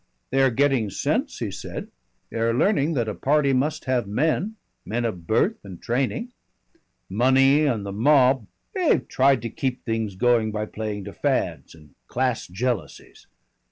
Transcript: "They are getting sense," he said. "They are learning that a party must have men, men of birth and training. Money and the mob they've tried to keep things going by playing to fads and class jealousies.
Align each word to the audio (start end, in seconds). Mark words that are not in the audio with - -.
"They 0.31 0.41
are 0.41 0.49
getting 0.49 0.89
sense," 0.89 1.37
he 1.37 1.51
said. 1.51 1.89
"They 2.31 2.39
are 2.39 2.55
learning 2.55 2.95
that 2.95 3.07
a 3.07 3.13
party 3.13 3.53
must 3.53 3.85
have 3.85 4.07
men, 4.07 4.55
men 4.83 5.05
of 5.05 5.27
birth 5.27 5.63
and 5.63 5.79
training. 5.79 6.33
Money 7.07 7.65
and 7.67 7.85
the 7.85 7.91
mob 7.91 8.47
they've 8.73 9.07
tried 9.07 9.43
to 9.43 9.49
keep 9.51 9.85
things 9.85 10.15
going 10.15 10.51
by 10.51 10.65
playing 10.65 11.03
to 11.03 11.13
fads 11.13 11.75
and 11.75 11.93
class 12.07 12.47
jealousies. 12.47 13.27